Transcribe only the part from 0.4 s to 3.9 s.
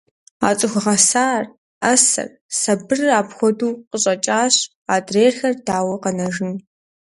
А цӀыху гъэсар, Ӏэсэр, сабырыр апхуэдэу